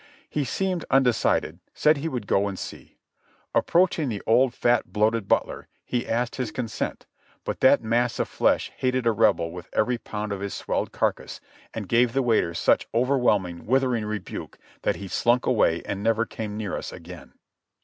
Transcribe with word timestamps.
He 0.27 0.45
seemed 0.45 0.83
unde 0.89 1.13
cided; 1.13 1.59
said 1.75 1.97
he 1.97 2.07
would 2.07 2.25
go 2.25 2.47
and 2.47 2.57
see. 2.57 2.97
Approaching 3.53 4.09
the 4.09 4.23
old 4.25 4.51
fat, 4.51 4.91
bloated 4.91 5.27
butler, 5.27 5.67
he 5.85 6.09
asked 6.09 6.37
his 6.37 6.49
consent, 6.49 7.05
but 7.43 7.59
that 7.59 7.83
mass 7.83 8.17
of 8.17 8.27
flesh 8.27 8.71
hated 8.75 9.05
a 9.05 9.11
Rebel 9.11 9.51
with 9.51 9.69
every 9.73 9.99
pound 9.99 10.31
of 10.31 10.39
his 10.41 10.55
swelled 10.55 10.91
carcass, 10.91 11.39
and 11.71 11.87
gave 11.87 12.13
the 12.13 12.23
waiter 12.23 12.55
such 12.55 12.87
overwhelming, 12.95 13.67
withering 13.67 14.05
rebuke 14.05 14.57
that 14.81 14.95
he 14.95 15.07
slunk 15.07 15.45
away 15.45 15.83
and 15.85 16.01
never 16.01 16.25
came 16.25 16.57
near 16.57 16.75
us 16.75 16.91
again. 16.91 17.33